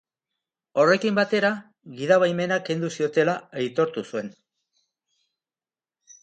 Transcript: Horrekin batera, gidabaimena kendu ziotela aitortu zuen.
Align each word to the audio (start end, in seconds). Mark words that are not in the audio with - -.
Horrekin 0.83 1.19
batera, 1.19 1.51
gidabaimena 1.99 2.57
kendu 2.71 2.89
ziotela 2.97 3.37
aitortu 3.61 4.05
zuen. 4.09 4.33